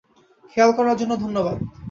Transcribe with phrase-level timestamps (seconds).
[0.51, 1.57] খেয়াল করার জন্য ধন্যবাদ।